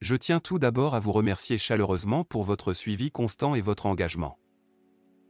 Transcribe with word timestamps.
Je 0.00 0.14
tiens 0.14 0.40
tout 0.40 0.58
d'abord 0.58 0.94
à 0.94 0.98
vous 0.98 1.12
remercier 1.12 1.58
chaleureusement 1.58 2.24
pour 2.24 2.42
votre 2.42 2.72
suivi 2.72 3.10
constant 3.10 3.54
et 3.54 3.60
votre 3.60 3.84
engagement. 3.84 4.38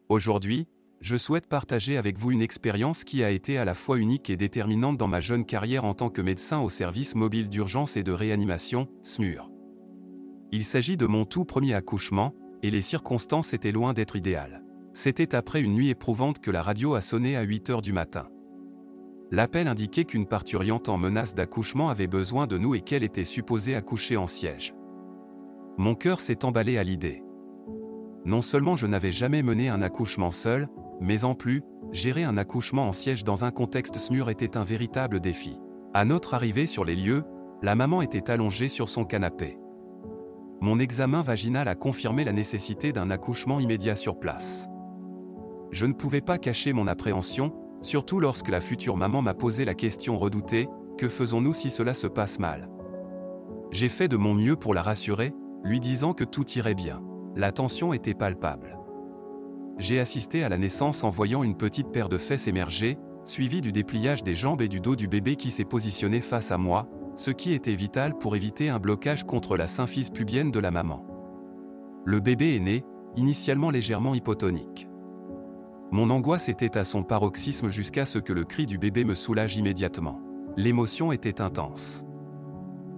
Aujourd'hui, 0.08 0.68
je 1.00 1.16
souhaite 1.16 1.48
partager 1.48 1.96
avec 1.96 2.16
vous 2.16 2.30
une 2.30 2.40
expérience 2.40 3.02
qui 3.02 3.24
a 3.24 3.30
été 3.30 3.58
à 3.58 3.64
la 3.64 3.74
fois 3.74 3.98
unique 3.98 4.30
et 4.30 4.36
déterminante 4.36 4.96
dans 4.96 5.08
ma 5.08 5.18
jeune 5.18 5.44
carrière 5.44 5.84
en 5.84 5.94
tant 5.94 6.08
que 6.08 6.22
médecin 6.22 6.60
au 6.60 6.68
service 6.68 7.16
mobile 7.16 7.48
d'urgence 7.48 7.96
et 7.96 8.04
de 8.04 8.12
réanimation, 8.12 8.86
SMUR. 9.02 9.50
Il 10.52 10.62
s'agit 10.62 10.96
de 10.96 11.06
mon 11.06 11.24
tout 11.24 11.44
premier 11.44 11.74
accouchement, 11.74 12.32
et 12.62 12.70
les 12.70 12.82
circonstances 12.82 13.54
étaient 13.54 13.72
loin 13.72 13.92
d'être 13.92 14.14
idéales. 14.14 14.62
C'était 14.94 15.34
après 15.34 15.62
une 15.62 15.72
nuit 15.72 15.88
éprouvante 15.88 16.38
que 16.38 16.50
la 16.52 16.62
radio 16.62 16.94
a 16.94 17.00
sonné 17.00 17.36
à 17.36 17.42
8 17.42 17.70
heures 17.70 17.82
du 17.82 17.92
matin. 17.92 18.28
L'appel 19.32 19.68
indiquait 19.68 20.04
qu'une 20.04 20.26
parturiente 20.26 20.88
en 20.88 20.98
menace 20.98 21.34
d'accouchement 21.34 21.88
avait 21.88 22.08
besoin 22.08 22.48
de 22.48 22.58
nous 22.58 22.74
et 22.74 22.80
qu'elle 22.80 23.04
était 23.04 23.24
supposée 23.24 23.76
accoucher 23.76 24.16
en 24.16 24.26
siège. 24.26 24.74
Mon 25.78 25.94
cœur 25.94 26.18
s'est 26.18 26.44
emballé 26.44 26.78
à 26.78 26.82
l'idée. 26.82 27.22
Non 28.24 28.42
seulement 28.42 28.74
je 28.74 28.86
n'avais 28.86 29.12
jamais 29.12 29.42
mené 29.42 29.68
un 29.68 29.82
accouchement 29.82 30.32
seul, 30.32 30.68
mais 31.00 31.24
en 31.24 31.34
plus, 31.34 31.62
gérer 31.92 32.24
un 32.24 32.36
accouchement 32.36 32.88
en 32.88 32.92
siège 32.92 33.22
dans 33.22 33.44
un 33.44 33.52
contexte 33.52 33.96
SMUR 33.96 34.30
était 34.30 34.56
un 34.56 34.64
véritable 34.64 35.20
défi. 35.20 35.58
À 35.94 36.04
notre 36.04 36.34
arrivée 36.34 36.66
sur 36.66 36.84
les 36.84 36.96
lieux, 36.96 37.24
la 37.62 37.74
maman 37.74 38.02
était 38.02 38.30
allongée 38.30 38.68
sur 38.68 38.88
son 38.88 39.04
canapé. 39.04 39.58
Mon 40.60 40.78
examen 40.78 41.22
vaginal 41.22 41.68
a 41.68 41.74
confirmé 41.74 42.24
la 42.24 42.32
nécessité 42.32 42.92
d'un 42.92 43.10
accouchement 43.10 43.60
immédiat 43.60 43.96
sur 43.96 44.18
place. 44.18 44.68
Je 45.70 45.86
ne 45.86 45.92
pouvais 45.92 46.20
pas 46.20 46.36
cacher 46.36 46.72
mon 46.72 46.86
appréhension, 46.86 47.54
surtout 47.82 48.20
lorsque 48.20 48.48
la 48.48 48.60
future 48.60 48.96
maman 48.96 49.22
m'a 49.22 49.34
posé 49.34 49.64
la 49.64 49.74
question 49.74 50.18
redoutée, 50.18 50.68
que 50.98 51.08
faisons-nous 51.08 51.54
si 51.54 51.70
cela 51.70 51.94
se 51.94 52.06
passe 52.06 52.38
mal? 52.38 52.68
J'ai 53.72 53.88
fait 53.88 54.08
de 54.08 54.16
mon 54.16 54.34
mieux 54.34 54.56
pour 54.56 54.74
la 54.74 54.82
rassurer, 54.82 55.32
lui 55.62 55.80
disant 55.80 56.12
que 56.12 56.24
tout 56.24 56.48
irait 56.56 56.74
bien. 56.74 57.02
La 57.36 57.52
tension 57.52 57.92
était 57.92 58.14
palpable. 58.14 58.78
J'ai 59.78 59.98
assisté 59.98 60.44
à 60.44 60.48
la 60.48 60.58
naissance 60.58 61.04
en 61.04 61.10
voyant 61.10 61.42
une 61.42 61.56
petite 61.56 61.90
paire 61.90 62.08
de 62.08 62.18
fesses 62.18 62.48
émerger, 62.48 62.98
suivie 63.24 63.60
du 63.60 63.72
dépliage 63.72 64.22
des 64.22 64.34
jambes 64.34 64.60
et 64.60 64.68
du 64.68 64.80
dos 64.80 64.96
du 64.96 65.08
bébé 65.08 65.36
qui 65.36 65.50
s'est 65.50 65.64
positionné 65.64 66.20
face 66.20 66.50
à 66.50 66.58
moi, 66.58 66.88
ce 67.16 67.30
qui 67.30 67.54
était 67.54 67.74
vital 67.74 68.18
pour 68.18 68.36
éviter 68.36 68.68
un 68.68 68.78
blocage 68.78 69.24
contre 69.24 69.56
la 69.56 69.66
symphyse 69.66 70.10
pubienne 70.10 70.50
de 70.50 70.58
la 70.58 70.70
maman. 70.70 71.06
Le 72.04 72.20
bébé 72.20 72.56
est 72.56 72.60
né, 72.60 72.84
initialement 73.16 73.70
légèrement 73.70 74.14
hypotonique. 74.14 74.89
Mon 75.92 76.10
angoisse 76.10 76.48
était 76.48 76.78
à 76.78 76.84
son 76.84 77.02
paroxysme 77.02 77.68
jusqu'à 77.68 78.06
ce 78.06 78.20
que 78.20 78.32
le 78.32 78.44
cri 78.44 78.66
du 78.66 78.78
bébé 78.78 79.04
me 79.04 79.16
soulage 79.16 79.56
immédiatement. 79.56 80.20
L'émotion 80.56 81.10
était 81.10 81.40
intense. 81.40 82.04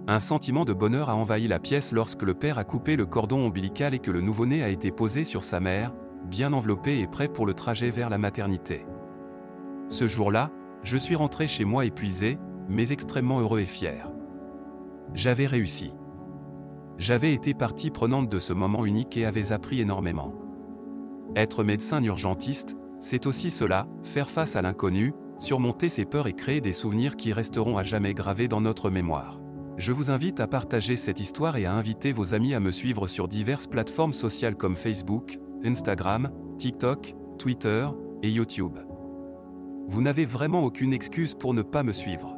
Un 0.05 0.19
sentiment 0.19 0.63
de 0.63 0.73
bonheur 0.73 1.09
a 1.09 1.15
envahi 1.15 1.47
la 1.47 1.59
pièce 1.59 1.91
lorsque 1.91 2.21
le 2.21 2.35
père 2.35 2.59
a 2.59 2.63
coupé 2.63 2.95
le 2.95 3.07
cordon 3.07 3.47
ombilical 3.47 3.95
et 3.95 3.99
que 3.99 4.11
le 4.11 4.21
nouveau-né 4.21 4.61
a 4.61 4.69
été 4.69 4.91
posé 4.91 5.23
sur 5.23 5.43
sa 5.43 5.59
mère, 5.59 5.91
bien 6.25 6.53
enveloppé 6.53 6.99
et 6.99 7.07
prêt 7.07 7.29
pour 7.29 7.47
le 7.47 7.55
trajet 7.55 7.89
vers 7.89 8.11
la 8.11 8.19
maternité. 8.19 8.85
Ce 9.87 10.05
jour-là, 10.05 10.51
je 10.83 10.97
suis 10.97 11.15
rentré 11.15 11.47
chez 11.47 11.65
moi 11.65 11.85
épuisé, 11.85 12.37
mais 12.69 12.91
extrêmement 12.91 13.39
heureux 13.39 13.61
et 13.61 13.65
fier. 13.65 14.11
J'avais 15.15 15.47
réussi. 15.47 15.93
J'avais 16.99 17.33
été 17.33 17.55
partie 17.55 17.89
prenante 17.89 18.29
de 18.29 18.39
ce 18.39 18.53
moment 18.53 18.85
unique 18.85 19.17
et 19.17 19.25
avais 19.25 19.51
appris 19.51 19.81
énormément. 19.81 20.33
Être 21.35 21.63
médecin 21.63 22.03
urgentiste, 22.03 22.77
c'est 23.03 23.25
aussi 23.25 23.51
cela, 23.51 23.85
faire 24.01 24.29
face 24.29 24.55
à 24.55 24.61
l'inconnu, 24.61 25.13
surmonter 25.37 25.89
ses 25.89 26.05
peurs 26.05 26.27
et 26.27 26.33
créer 26.33 26.61
des 26.61 26.71
souvenirs 26.71 27.17
qui 27.17 27.33
resteront 27.33 27.77
à 27.77 27.83
jamais 27.83 28.13
gravés 28.13 28.47
dans 28.47 28.61
notre 28.61 28.89
mémoire. 28.89 29.41
Je 29.75 29.91
vous 29.91 30.09
invite 30.09 30.39
à 30.39 30.47
partager 30.47 30.95
cette 30.95 31.19
histoire 31.19 31.57
et 31.57 31.65
à 31.65 31.73
inviter 31.73 32.13
vos 32.13 32.33
amis 32.33 32.53
à 32.53 32.61
me 32.61 32.71
suivre 32.71 33.07
sur 33.07 33.27
diverses 33.27 33.67
plateformes 33.67 34.13
sociales 34.13 34.55
comme 34.55 34.77
Facebook, 34.77 35.37
Instagram, 35.65 36.31
TikTok, 36.57 37.13
Twitter 37.37 37.87
et 38.21 38.29
YouTube. 38.29 38.79
Vous 39.85 40.01
n'avez 40.01 40.23
vraiment 40.23 40.63
aucune 40.63 40.93
excuse 40.93 41.35
pour 41.35 41.53
ne 41.53 41.61
pas 41.61 41.83
me 41.83 41.91
suivre. 41.91 42.37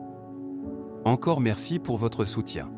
Encore 1.04 1.42
merci 1.42 1.78
pour 1.78 1.98
votre 1.98 2.25
soutien. 2.25 2.72